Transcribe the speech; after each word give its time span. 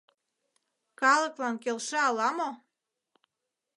Калыклан 0.99 1.55
келша 1.63 1.99
ала-мо? 2.09 2.49